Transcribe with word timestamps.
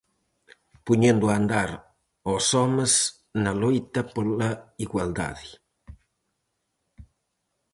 Poñendo 0.87 1.25
a 1.27 1.35
andar 1.41 1.69
aos 2.27 2.45
homes 2.57 2.93
na 3.43 3.51
loita 3.61 4.01
pola 4.13 4.49
igualdade. 4.85 5.47